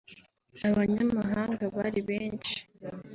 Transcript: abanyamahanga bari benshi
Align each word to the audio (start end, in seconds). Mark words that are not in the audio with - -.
abanyamahanga 0.69 1.63
bari 1.77 1.99
benshi 2.09 2.57